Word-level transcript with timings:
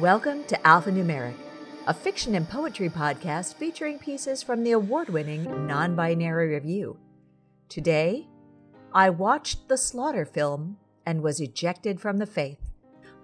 Welcome 0.00 0.42
to 0.46 0.58
Alphanumeric, 0.64 1.36
a 1.86 1.94
fiction 1.94 2.34
and 2.34 2.48
poetry 2.48 2.88
podcast 2.88 3.54
featuring 3.54 4.00
pieces 4.00 4.42
from 4.42 4.64
the 4.64 4.72
award 4.72 5.08
winning 5.08 5.68
Non 5.68 5.94
Binary 5.94 6.48
Review. 6.48 6.96
Today, 7.68 8.26
I 8.92 9.10
watched 9.10 9.68
the 9.68 9.76
Slaughter 9.76 10.24
film 10.24 10.78
and 11.06 11.22
was 11.22 11.38
ejected 11.38 12.00
from 12.00 12.18
the 12.18 12.26
faith 12.26 12.72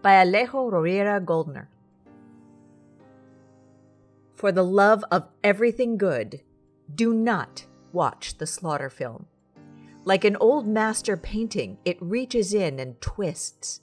by 0.01 0.25
Alejo 0.25 0.71
Rovira 0.71 1.25
Goldner. 1.25 1.69
For 4.37 4.53
the 4.53 4.65
love 4.65 5.05
of 5.11 5.27
everything 5.43 5.97
good, 5.99 6.41
do 6.95 7.13
not 7.13 7.67
watch 7.93 8.39
the 8.39 8.47
Slaughter 8.47 8.91
film. 8.91 9.27
Like 10.05 10.25
an 10.25 10.37
old 10.37 10.69
master 10.69 11.17
painting, 11.17 11.79
it 11.85 12.01
reaches 12.01 12.55
in 12.55 12.79
and 12.79 13.01
twists. 13.01 13.81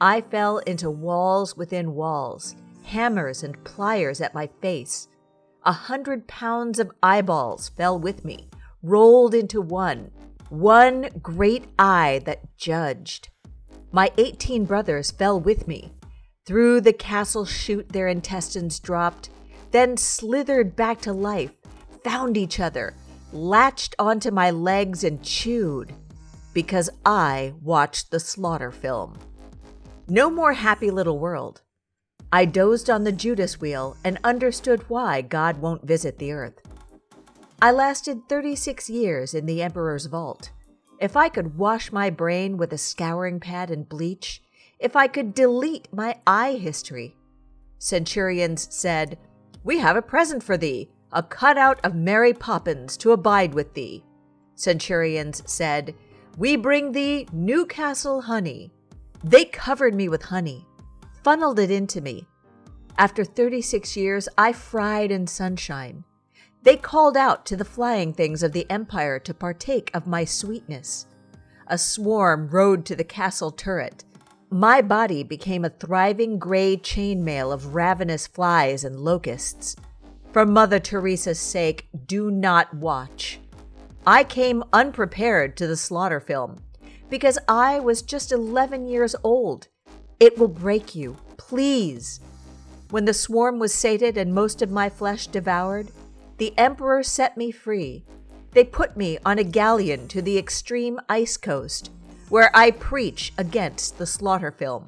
I 0.00 0.20
fell 0.20 0.58
into 0.58 0.90
walls 0.90 1.56
within 1.56 1.94
walls, 1.94 2.54
hammers 2.84 3.42
and 3.42 3.62
pliers 3.64 4.20
at 4.20 4.32
my 4.32 4.48
face. 4.60 5.08
A 5.64 5.72
hundred 5.72 6.28
pounds 6.28 6.78
of 6.78 6.92
eyeballs 7.02 7.70
fell 7.70 7.98
with 7.98 8.24
me, 8.24 8.48
rolled 8.82 9.34
into 9.34 9.60
one, 9.60 10.12
one 10.50 11.08
great 11.20 11.64
eye 11.80 12.20
that 12.26 12.56
judged. 12.56 13.30
My 13.90 14.12
eighteen 14.18 14.64
brothers 14.66 15.10
fell 15.10 15.40
with 15.40 15.66
me. 15.66 15.92
Through 16.46 16.82
the 16.82 16.92
castle 16.92 17.44
chute 17.44 17.88
their 17.88 18.06
intestines 18.06 18.78
dropped, 18.78 19.30
then 19.72 19.96
slithered 19.96 20.76
back 20.76 21.00
to 21.02 21.12
life, 21.12 21.52
found 22.04 22.36
each 22.36 22.60
other, 22.60 22.94
latched 23.32 23.96
onto 23.98 24.30
my 24.30 24.50
legs 24.50 25.02
and 25.02 25.22
chewed 25.24 25.92
because 26.54 26.88
I 27.04 27.52
watched 27.62 28.10
the 28.10 28.20
slaughter 28.20 28.70
film. 28.70 29.18
No 30.10 30.30
more 30.30 30.54
happy 30.54 30.90
little 30.90 31.18
world. 31.18 31.60
I 32.32 32.46
dozed 32.46 32.88
on 32.88 33.04
the 33.04 33.12
Judas 33.12 33.60
wheel 33.60 33.94
and 34.02 34.18
understood 34.24 34.88
why 34.88 35.20
God 35.20 35.58
won't 35.58 35.86
visit 35.86 36.18
the 36.18 36.32
earth. 36.32 36.62
I 37.60 37.72
lasted 37.72 38.26
36 38.26 38.88
years 38.88 39.34
in 39.34 39.44
the 39.44 39.62
Emperor's 39.62 40.06
vault. 40.06 40.50
If 40.98 41.14
I 41.14 41.28
could 41.28 41.58
wash 41.58 41.92
my 41.92 42.08
brain 42.08 42.56
with 42.56 42.72
a 42.72 42.78
scouring 42.78 43.38
pad 43.38 43.70
and 43.70 43.86
bleach, 43.86 44.42
if 44.78 44.96
I 44.96 45.08
could 45.08 45.34
delete 45.34 45.92
my 45.92 46.16
eye 46.26 46.54
history. 46.54 47.14
Centurions 47.78 48.66
said, 48.74 49.18
We 49.62 49.78
have 49.78 49.96
a 49.96 50.02
present 50.02 50.42
for 50.42 50.56
thee 50.56 50.90
a 51.12 51.22
cutout 51.22 51.80
of 51.84 51.94
Mary 51.94 52.32
Poppins 52.32 52.96
to 52.98 53.12
abide 53.12 53.54
with 53.54 53.74
thee. 53.74 54.04
Centurions 54.54 55.42
said, 55.46 55.94
We 56.38 56.56
bring 56.56 56.92
thee 56.92 57.26
Newcastle 57.32 58.22
honey. 58.22 58.72
They 59.24 59.44
covered 59.44 59.94
me 59.94 60.08
with 60.08 60.22
honey, 60.22 60.66
funneled 61.24 61.58
it 61.58 61.70
into 61.70 62.00
me. 62.00 62.26
After 62.98 63.24
36 63.24 63.96
years, 63.96 64.28
I 64.38 64.52
fried 64.52 65.10
in 65.10 65.26
sunshine. 65.26 66.04
They 66.62 66.76
called 66.76 67.16
out 67.16 67.44
to 67.46 67.56
the 67.56 67.64
flying 67.64 68.12
things 68.12 68.42
of 68.42 68.52
the 68.52 68.68
empire 68.70 69.18
to 69.20 69.34
partake 69.34 69.90
of 69.92 70.06
my 70.06 70.24
sweetness. 70.24 71.06
A 71.66 71.78
swarm 71.78 72.48
rode 72.48 72.84
to 72.86 72.96
the 72.96 73.04
castle 73.04 73.50
turret. 73.50 74.04
My 74.50 74.80
body 74.82 75.22
became 75.22 75.64
a 75.64 75.70
thriving 75.70 76.38
gray 76.38 76.76
chainmail 76.76 77.52
of 77.52 77.74
ravenous 77.74 78.26
flies 78.26 78.84
and 78.84 79.00
locusts. 79.00 79.76
For 80.32 80.46
Mother 80.46 80.78
Teresa's 80.78 81.38
sake, 81.38 81.88
do 82.06 82.30
not 82.30 82.72
watch. 82.72 83.40
I 84.06 84.24
came 84.24 84.64
unprepared 84.72 85.56
to 85.56 85.66
the 85.66 85.76
slaughter 85.76 86.20
film 86.20 86.58
because 87.08 87.38
I 87.48 87.80
was 87.80 88.02
just 88.02 88.32
11 88.32 88.86
years 88.86 89.14
old. 89.22 89.68
It 90.20 90.38
will 90.38 90.48
break 90.48 90.94
you, 90.94 91.16
please. 91.36 92.20
When 92.90 93.04
the 93.04 93.14
swarm 93.14 93.58
was 93.58 93.74
sated 93.74 94.16
and 94.16 94.34
most 94.34 94.62
of 94.62 94.70
my 94.70 94.88
flesh 94.88 95.26
devoured, 95.26 95.90
the 96.38 96.56
Emperor 96.56 97.02
set 97.02 97.36
me 97.36 97.50
free. 97.50 98.04
They 98.52 98.64
put 98.64 98.96
me 98.96 99.18
on 99.24 99.38
a 99.38 99.44
galleon 99.44 100.08
to 100.08 100.22
the 100.22 100.38
extreme 100.38 100.98
ice 101.08 101.36
coast, 101.36 101.90
where 102.28 102.50
I 102.54 102.70
preach 102.70 103.32
against 103.36 103.98
the 103.98 104.06
slaughter 104.06 104.50
film. 104.50 104.86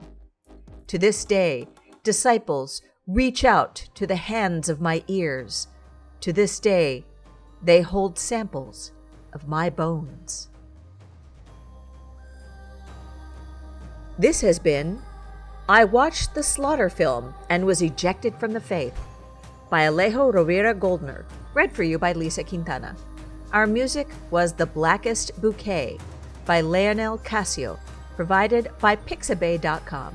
To 0.86 0.98
this 0.98 1.25
day, 1.25 1.69
disciples 2.03 2.82
reach 3.06 3.44
out 3.44 3.88
to 3.94 4.06
the 4.06 4.16
hands 4.16 4.69
of 4.69 4.80
my 4.80 5.04
ears. 5.09 5.69
To 6.20 6.32
this 6.32 6.59
day, 6.59 7.04
they 7.62 7.82
hold 7.82 8.19
samples 8.19 8.92
of 9.32 9.48
my 9.48 9.69
bones. 9.69 10.48
This 14.20 14.42
has 14.42 14.58
been 14.58 15.00
I 15.66 15.84
Watched 15.84 16.34
the 16.34 16.42
Slaughter 16.42 16.91
Film 16.91 17.32
and 17.48 17.64
Was 17.64 17.81
Ejected 17.81 18.34
from 18.34 18.53
the 18.53 18.60
Faith 18.60 18.92
by 19.70 19.84
Alejo 19.86 20.31
Rovira 20.31 20.78
Goldner, 20.78 21.25
read 21.54 21.72
for 21.72 21.84
you 21.84 21.98
by 21.98 22.12
Lisa 22.12 22.44
Quintana. 22.44 22.94
Our 23.54 23.66
music 23.66 24.09
was 24.30 24.53
The 24.53 24.66
Blackest 24.66 25.41
Bouquet 25.41 25.97
by 26.44 26.60
Leonell 26.60 27.25
Cassio, 27.25 27.78
provided 28.14 28.69
by 28.78 28.94
Pixabay.com. 28.94 30.14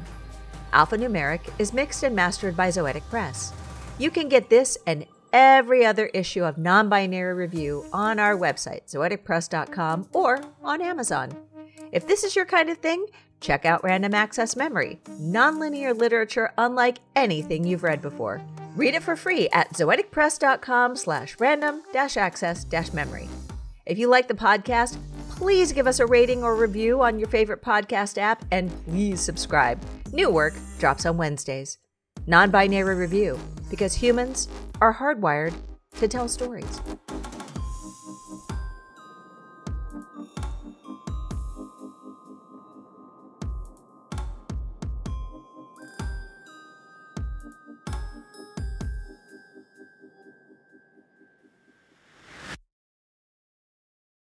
Alphanumeric 0.72 1.42
is 1.58 1.74
mixed 1.74 2.04
and 2.04 2.16
mastered 2.16 2.56
by 2.56 2.68
Zoetic 2.68 3.10
Press. 3.10 3.54
You 3.98 4.12
can 4.12 4.30
get 4.30 4.52
this 4.52 4.78
and 4.86 5.08
every 5.34 5.84
other 5.84 6.12
issue 6.14 6.44
of 6.44 6.60
Non 6.60 6.90
Binary 6.90 7.34
Review 7.34 7.88
on 7.92 8.20
our 8.20 8.38
website, 8.38 8.86
zoeticpress.com, 8.86 10.10
or 10.14 10.42
on 10.64 10.84
Amazon. 10.84 11.45
If 11.96 12.08
this 12.08 12.26
is 12.26 12.36
your 12.36 12.44
kind 12.44 12.70
of 12.70 12.80
thing, 12.80 13.06
check 13.40 13.66
out 13.66 13.82
Random 13.82 14.14
Access 14.14 14.58
Memory, 14.58 15.00
nonlinear 15.12 15.98
literature 15.98 16.52
unlike 16.58 16.98
anything 17.16 17.64
you've 17.64 17.84
read 17.84 18.02
before. 18.02 18.42
Read 18.76 18.96
it 18.96 19.02
for 19.02 19.16
free 19.16 19.48
at 19.54 19.72
zoeticpress.com 19.72 20.98
slash 20.98 21.38
random 21.40 21.84
dash 21.94 22.18
access 22.18 22.66
dash 22.66 22.92
memory. 22.92 23.30
If 23.86 23.98
you 23.98 24.10
like 24.10 24.28
the 24.28 24.34
podcast, 24.34 24.98
please 25.30 25.72
give 25.72 25.88
us 25.88 26.02
a 26.02 26.06
rating 26.06 26.44
or 26.44 26.58
review 26.58 27.02
on 27.02 27.18
your 27.18 27.30
favorite 27.30 27.62
podcast 27.62 28.18
app 28.18 28.44
and 28.52 28.70
please 28.84 29.22
subscribe. 29.22 29.82
New 30.12 30.30
work 30.30 30.56
drops 30.80 31.06
on 31.06 31.16
Wednesdays. 31.16 31.78
Non 32.28 32.52
binary 32.52 32.96
review, 32.96 33.40
because 33.70 33.94
humans 33.94 34.50
are 34.82 34.94
hardwired 34.94 35.54
to 36.00 36.10
tell 36.10 36.28
stories. 36.28 36.82